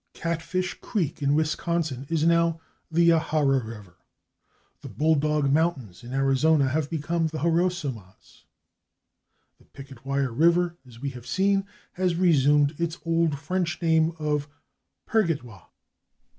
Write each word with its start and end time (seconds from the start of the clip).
[Pg295] 0.15 0.21
/Catfish/ 0.39 0.81
creek, 0.81 1.21
in 1.21 1.35
Wisconsin, 1.35 2.07
is 2.09 2.25
now 2.25 2.59
the 2.89 3.09
/Yahara/ 3.09 3.63
river; 3.63 3.97
the 4.81 4.89
/Bulldog/ 4.89 5.51
mountains, 5.51 6.03
in 6.03 6.11
Arizona, 6.11 6.69
have 6.69 6.89
become 6.89 7.27
the 7.27 7.37
/Harosomas/; 7.37 8.45
the 9.59 9.65
/Picketwire/ 9.65 10.31
river, 10.35 10.75
as 10.87 10.99
we 10.99 11.09
have 11.11 11.27
seen, 11.27 11.67
has 11.91 12.15
resumed 12.15 12.73
its 12.81 12.97
old 13.05 13.37
French 13.37 13.79
name 13.79 14.13
of 14.17 14.47
/Purgatoire 15.07 15.67